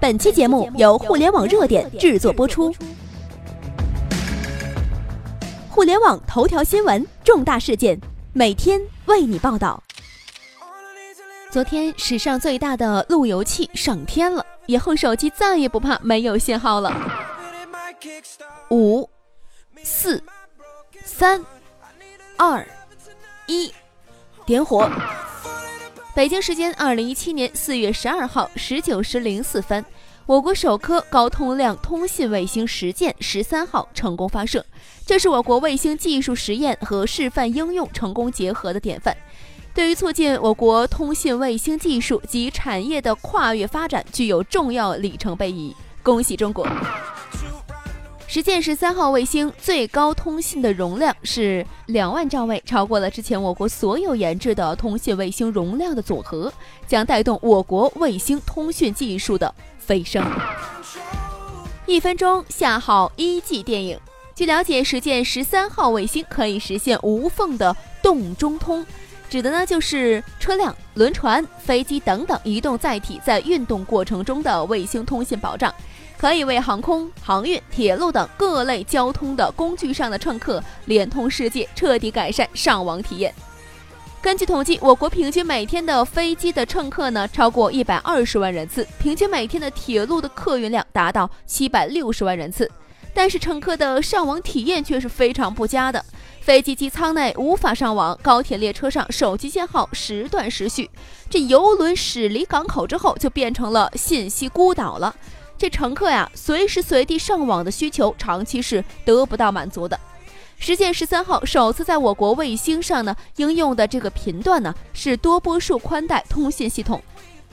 [0.00, 2.74] 本期节目由互联网热点制作播出。
[5.68, 8.00] 互联网头条新闻，重大事件，
[8.32, 9.82] 每天为你报道。
[11.50, 16.96] 昨天，史上最大的路由器上天了，以后手机再也不怕没有信号了。
[18.70, 19.06] 五、
[19.82, 20.22] 四、
[21.04, 21.44] 三、
[22.38, 22.66] 二、
[23.46, 23.70] 一，
[24.46, 24.90] 点火！
[26.12, 29.84] 北京时间二零一七年四月十二号十九时零四分，
[30.26, 34.64] 我国首颗高通量通信卫星实践十三号成功发射，
[35.06, 39.16] 这是我国卫星技术实验和示范应用成功结合的典范，
[39.72, 45.76] 对于促进我国通信卫星技术及产业的跨越发展具有重要里程碑意义。
[46.02, 46.66] 恭喜中国！
[48.32, 56.52] 实践十三号卫星最高通信的容量是两万兆位，超过了之前我国所有研制的通信卫星容量的总和，
[56.86, 60.24] 将带动我国卫星通讯技术的飞升。
[61.86, 63.98] 一分钟下好一 G 电影。
[64.36, 68.86] 据了解，实践十三号卫星可以实现无缝的动中通，
[69.28, 75.74] 指的呢就是车辆、轮船、飞机等等移动载体在运动过程中的卫星通信保障。
[76.20, 83.34] 可以为航空、航运、铁路等各类交通的工具上的乘客连通世界，彻底改善上网体验。
[84.20, 92.70] 根据统计，我国平均每天的飞机的乘客呢超过一百二十万人次，平均每天的铁路的客运量达到七百六十万人次。
[93.14, 96.04] 但是乘客的上网体验却是非常不佳的，
[96.42, 100.90] 飞机机舱内无法上网，高铁列车上手机信号时断时续。
[101.30, 105.16] 这游轮驶离港口之后，就变成了信息孤岛了。
[105.60, 110.00] 这乘客呀，随时随地上网的需求长期是得不到满足的。
[110.58, 117.02] 实践十三号首次在我国卫星上呢应用的这个频段呢是多波束宽带通信系统，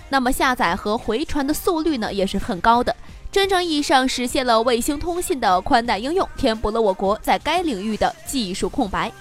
[0.08, 2.96] 那么下载和回传的速率呢也是很高的，
[3.30, 9.12] 真正意义上实现了卫星通信的宽带应用，填补了我国在该领域的技术空白。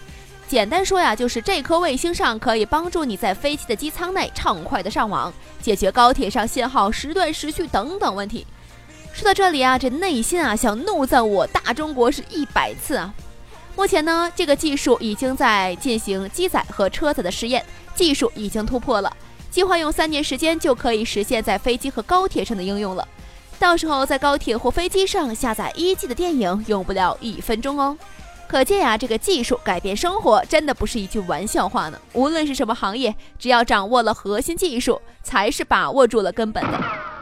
[0.46, 8.46] 简单说呀，就是这颗卫星上可以帮助你在飞机的机舱内畅快的上网，解决高铁上信号时断时续等等问题。
[9.16, 13.14] 说到这里啊，这内心啊想怒赞我大中国是一百次啊！
[13.74, 19.10] 目前呢，这个技术已经在进行机载和车载的试验，技术已经突破了，
[19.50, 23.08] 计划用三年时间就可以实现在飞机和高铁上的应用了。
[23.58, 27.96] 到时候在高铁或飞机上下载一 G 的电影，用不了一分钟哦。
[28.46, 31.98] 可见呀，这个技术改变生活真的不是一句玩笑话呢。
[32.12, 37.15] 无论是什么行业，只要掌握了核心技术，才是把握住了根本的。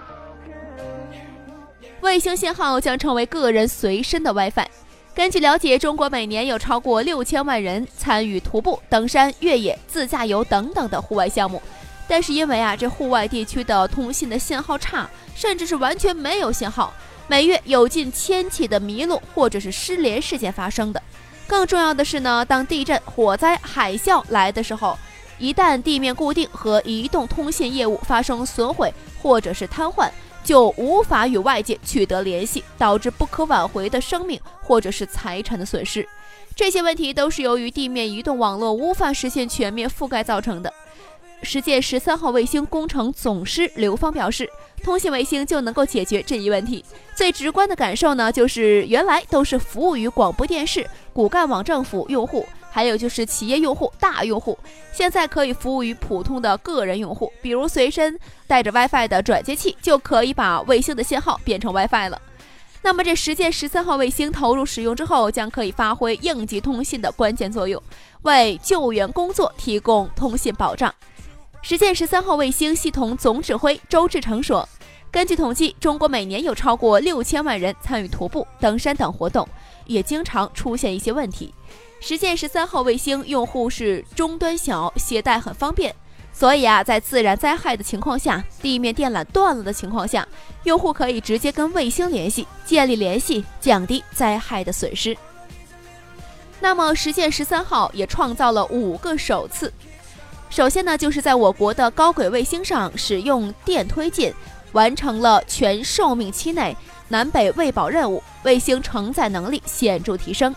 [2.05, 4.67] 卫星信号将成为个人随身的 WiFi。
[5.15, 11.63] 根据了解，中国每年有超过六千万人参与徒步、登山、越野、自驾游等等的户外项目。
[12.07, 16.93] 但是因为啊，这户外地区的通信的信号差，甚至是完全没有信号，
[17.27, 21.03] 每月有近千起的迷路或者是失联事件发生的。
[21.47, 24.99] 更重要的是呢，当地震、火灾、海啸来的时候，
[25.39, 30.11] 一旦地面固定和移动通信业务发生损毁或者是瘫痪。
[30.45, 36.07] 就无法与外界取得联系，导致不可挽回的生命或者是财产的损失。
[36.55, 40.73] 这些问题都是由于地面移动网络无法实现全面覆盖造成的。
[41.43, 44.49] 实践十三号卫星工程总师刘芳表示，
[44.83, 46.85] 通信卫星就能够解决这一问题。
[47.15, 52.47] 最直观的感受呢，就是原来都是服务于广播电视、骨干网政府用户。
[52.75, 54.59] 还有就是企业用户、大用户，
[54.93, 58.19] 现在可以服务于普通的个人用户，比如随身
[58.49, 62.21] 带着 WiFi 的转接器，就可以把卫星的信号变成 WiFi 了。
[62.83, 67.81] 那么这实践十三号卫星投入使用之后，将可以发挥应急通信的关键作用，
[68.23, 70.93] 为救援工作提供通信保障。
[71.63, 74.69] 实践十三号卫星系统总指挥周志成说
[75.13, 79.49] ：“根据统计，中国每年有超过六千万人参与徒步、登山等活动，
[79.87, 81.55] 也经常出现一些问题。”
[82.07, 85.95] 实践十三号卫星用户是终端小，携带很方便，
[86.35, 90.29] 所以啊，在自然灾害的情况下，地面电缆断了的情况下，
[90.65, 95.17] 用户可以直接跟卫星联系，建立联系，降低灾害的损失。
[96.61, 99.73] 那么，实践十三号也创造了五个首次。
[100.51, 104.31] 首先呢，就是在我国的高轨卫星上使用电推进，
[104.73, 106.77] 完成了全寿命期内
[107.09, 110.55] 南北喂饱任务，卫星承载能力显著提升。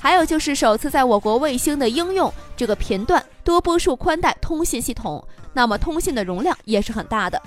[0.00, 5.22] 还有就是首次在我国卫星的应用这个频段多波束宽带通信系统，
[5.52, 7.40] 那么通信的容量也是很大的。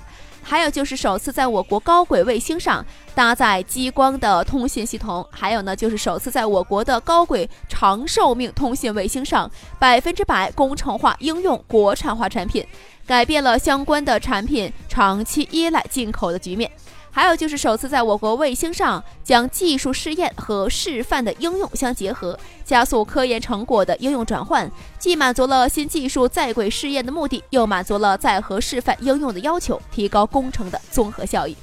[0.43, 2.83] 还有就是首次在我国高轨卫星上
[3.13, 12.65] 搭载激光的通信系统，还有呢就是首次在我国的高轨长寿命通信卫星上百分之百工程化应用国产化产品，
[13.05, 16.69] 改变了相关的产品长期依赖进口的局面。
[17.13, 31.55] 还有就是首次在我国卫星上将技术试验和示范的应用相结合，加速科研成果的应用转换，既满足了新技术在轨试验的目的，又满足了载荷示范应用的要求，提高工程的综合效益。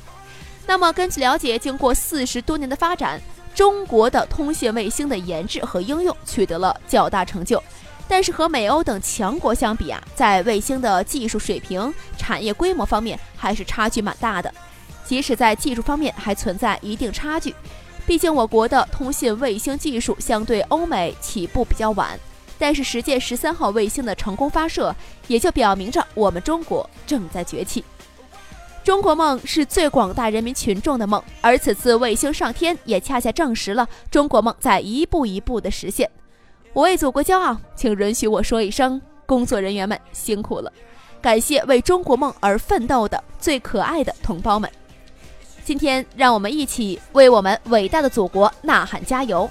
[0.66, 3.18] 那么，根据了解，经过四十多年的发展，
[3.54, 7.62] 中国的通信卫星的研制和应用取得了较大成就。
[8.06, 14.52] 但是和美欧等强国相比啊，在卫星的技术水平、产业规模方面还是差距蛮大的。
[15.08, 17.54] 即使在技术方面还存在一定差距，
[18.06, 22.20] 毕竟我国的通信卫星技术相对欧美起步比较晚。
[22.58, 24.94] 但是实践十三号卫星的成功发射，
[25.26, 27.82] 也就表明着我们中国正在崛起。
[28.84, 36.10] 中国梦是最广大人民群众的梦，而此次卫星上天，也恰恰证实了中国梦在一步一步的实现。
[36.74, 40.70] 我为祖国骄傲，请允许我说一声：工作人员们辛苦了！
[41.22, 44.70] 感谢为中国梦而奋斗的最可爱的同胞们。
[45.68, 49.46] 今天，让我们一起为我们伟大的祖国呐喊加油！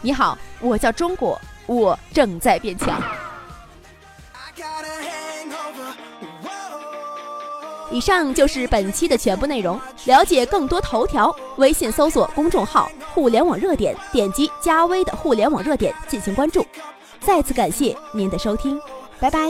[0.00, 1.36] 你好，我叫中国，
[1.66, 3.02] 我正在变强。
[7.90, 9.76] 以上就是本期的全部内容。
[10.04, 16.64] 了解更多头条，微信搜索公众号“互联网热点”，点击加微的“互联网热点”进行关注。
[17.18, 18.80] 再次感谢您的收听，
[19.18, 19.48] 拜拜。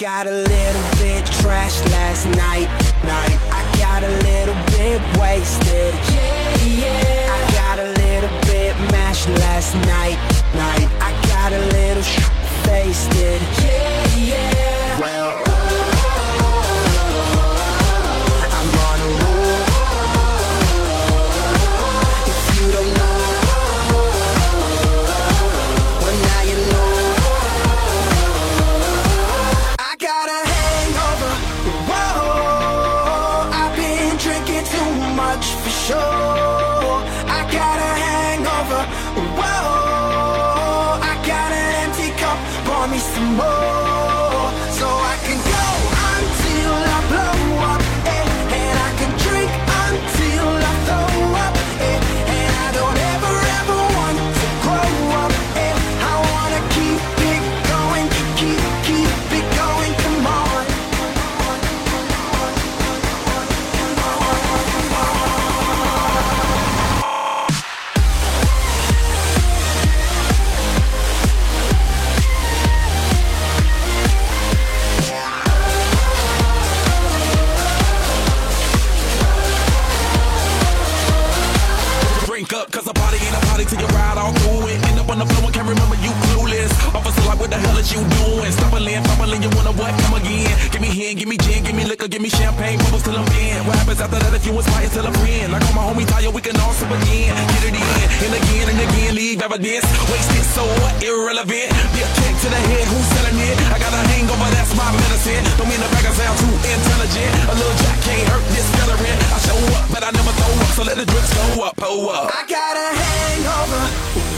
[0.00, 2.68] Got a little bit trashed last night,
[3.04, 3.38] night.
[3.52, 5.94] I got a little bit wasted.
[6.14, 7.36] Yeah, yeah.
[7.36, 10.16] I got a little bit mashed last night,
[10.54, 10.88] night.
[11.02, 12.02] I got a little
[12.64, 13.42] faced it.
[13.62, 15.00] Yeah, yeah.
[15.00, 15.49] Well.
[35.90, 36.59] show.
[99.50, 99.84] Evidence.
[100.10, 100.94] Wasted, so what?
[101.02, 101.68] Irrelevant.
[101.92, 103.56] Be a kick to the head, who's selling it?
[103.74, 105.42] I got a hangover, that's my medicine.
[105.58, 107.32] Don't mean the bag I sound too intelligent.
[107.50, 109.18] A little jack can't hurt this celebrant.
[109.34, 112.10] I show up, but I never throw up, so let the drinks go up, pull
[112.10, 112.30] up.
[112.30, 113.82] I got a hangover,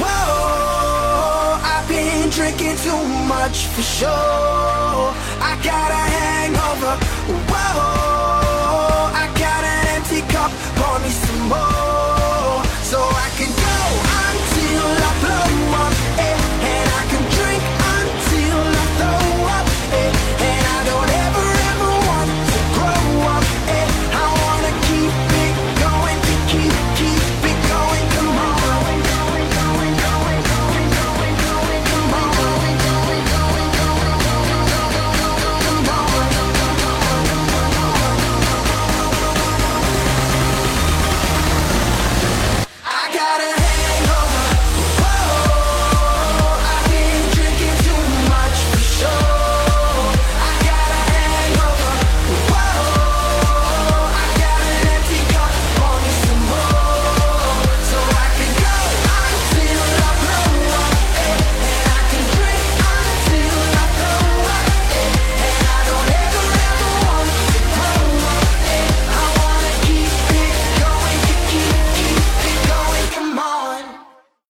[0.01, 1.61] whoa.
[1.61, 5.07] I've been drinking too much for sure.
[5.45, 6.95] I got a hangover,
[7.53, 8.12] whoa
[10.43, 10.72] up